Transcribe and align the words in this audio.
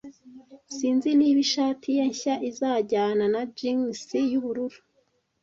Sinzi 0.75 1.09
niba 1.19 1.39
ishati 1.45 1.87
ye 1.97 2.03
nshya 2.11 2.35
izajyana 2.49 3.25
na 3.33 3.41
jeans 3.57 4.01
yubururu. 4.31 4.79